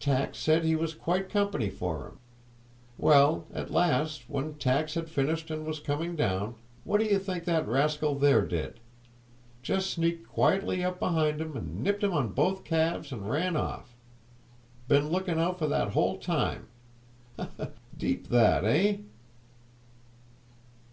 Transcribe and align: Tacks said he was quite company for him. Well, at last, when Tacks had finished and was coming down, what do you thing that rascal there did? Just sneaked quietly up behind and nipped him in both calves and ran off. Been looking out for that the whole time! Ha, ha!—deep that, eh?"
Tacks 0.00 0.38
said 0.40 0.64
he 0.64 0.74
was 0.74 0.92
quite 0.92 1.30
company 1.30 1.70
for 1.70 2.04
him. 2.08 2.18
Well, 2.98 3.46
at 3.54 3.70
last, 3.70 4.28
when 4.28 4.54
Tacks 4.54 4.94
had 4.94 5.08
finished 5.08 5.52
and 5.52 5.64
was 5.64 5.78
coming 5.78 6.16
down, 6.16 6.56
what 6.82 6.98
do 6.98 7.04
you 7.06 7.20
thing 7.20 7.42
that 7.44 7.68
rascal 7.68 8.16
there 8.16 8.44
did? 8.44 8.80
Just 9.62 9.90
sneaked 9.92 10.26
quietly 10.26 10.82
up 10.82 10.98
behind 10.98 11.40
and 11.40 11.80
nipped 11.84 12.02
him 12.02 12.10
in 12.12 12.30
both 12.30 12.64
calves 12.64 13.12
and 13.12 13.30
ran 13.30 13.54
off. 13.56 13.94
Been 14.88 15.10
looking 15.10 15.38
out 15.38 15.60
for 15.60 15.68
that 15.68 15.84
the 15.84 15.90
whole 15.92 16.18
time! 16.18 16.66
Ha, 17.36 17.48
ha!—deep 17.56 18.30
that, 18.30 18.64
eh?" 18.64 18.96